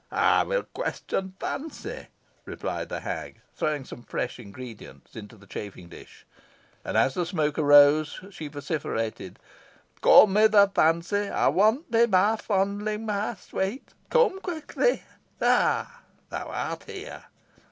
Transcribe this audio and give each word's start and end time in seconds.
"I 0.09 0.41
will 0.41 0.63
question 0.63 1.35
Fancy," 1.39 2.07
replied 2.45 2.89
the 2.89 3.01
hag, 3.01 3.39
throwing 3.53 3.85
some 3.85 4.01
fresh 4.01 4.39
ingredients 4.39 5.15
into 5.15 5.35
the 5.35 5.45
chafing 5.45 5.89
dish; 5.89 6.25
and, 6.83 6.97
as 6.97 7.13
the 7.13 7.23
smoke 7.23 7.59
arose, 7.59 8.19
she 8.31 8.47
vociferated, 8.47 9.37
"Come 10.01 10.37
hither, 10.37 10.71
Fancy; 10.73 11.29
I 11.29 11.49
want 11.49 11.91
thee, 11.91 12.07
my 12.07 12.35
fondling, 12.37 13.05
my 13.05 13.35
sweet. 13.35 13.89
Come 14.09 14.39
quickly! 14.41 15.03
ha! 15.39 16.01
thou 16.31 16.47
art 16.47 16.85
here." 16.85 17.25